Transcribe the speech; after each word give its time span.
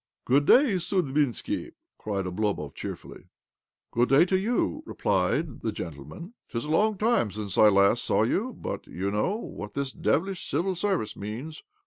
"Good 0.25 0.47
day, 0.47 0.77
Sudbinski 0.79 1.61
1" 1.65 1.71
cried 1.99 2.25
Oblomov 2.25 2.73
cheerfully." 2.73 3.25
Good 3.91 4.09
day 4.09 4.25
to 4.25 4.35
you," 4.35 4.81
replied 4.87 5.61
the 5.61 5.71
gentle 5.71 6.05
Зо 6.05 6.09
OBLOMOV 6.09 6.21
man." 6.21 6.33
'Tis 6.49 6.65
a 6.65 6.71
long 6.71 6.97
time 6.97 7.29
since 7.29 7.55
I 7.55 7.67
last 7.67 8.03
saw 8.03 8.23
you, 8.23 8.51
but 8.59 8.87
you 8.87 9.11
know 9.11 9.35
what 9.35 9.75
this 9.75 9.91
devilish 9.91 10.49
Civil 10.49 10.73
Service 10.75 11.15
means. 11.15 11.61